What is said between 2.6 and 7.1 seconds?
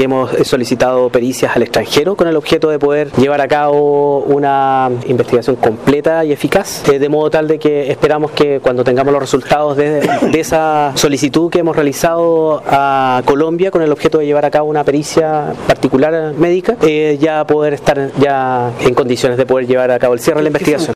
de poder llevar a cabo una investigación completa y eficaz, eh, de